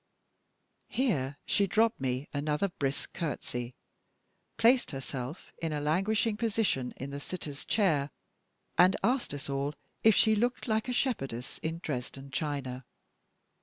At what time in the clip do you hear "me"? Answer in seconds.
2.01-2.27